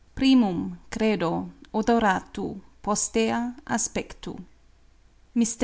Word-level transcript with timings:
Primum, 0.15 0.77
credo, 0.89 1.49
odoratu, 1.73 2.59
postea 2.81 3.53
aspectu. 3.67 4.35
Mr. 5.35 5.57